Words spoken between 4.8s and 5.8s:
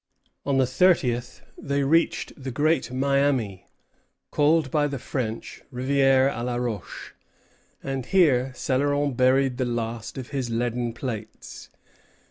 the French,